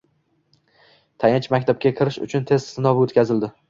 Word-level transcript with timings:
Tayanch-maktabga 1.25 1.95
kirish 2.01 2.21
uchun 2.29 2.53
test 2.53 2.77
sinovi 2.77 3.09
o‘tkazildi 3.09 3.57